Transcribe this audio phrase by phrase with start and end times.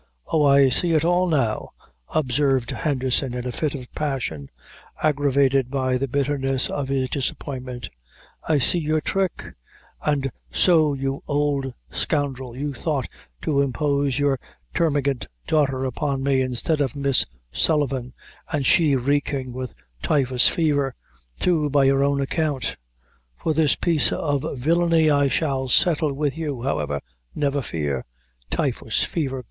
[0.25, 1.73] "Oh, I see it all now,"
[2.15, 4.49] observed Henderson, in a fit of passion,
[5.03, 7.91] aggravated by the bitterness of his disappointment
[8.49, 9.53] "I see your trick;
[10.03, 13.07] an' so, you old scoundrel, you thought
[13.43, 14.39] to impose your
[14.73, 18.11] termagant daughter upon me instead of Miss Sullivan,
[18.51, 20.95] and she reeking with typhus fever,
[21.39, 22.75] too, by your own account.
[23.37, 27.01] For this piece of villany I shall settle with you, however,
[27.35, 28.03] never fear.
[28.49, 29.39] Typhus fever!